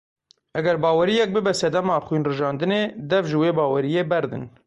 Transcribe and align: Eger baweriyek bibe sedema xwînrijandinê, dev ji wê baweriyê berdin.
Eger 0.61 0.77
baweriyek 0.85 1.35
bibe 1.35 1.53
sedema 1.59 1.97
xwînrijandinê, 2.07 2.81
dev 3.11 3.25
ji 3.31 3.37
wê 3.41 3.49
baweriyê 3.59 4.03
berdin. 4.15 4.43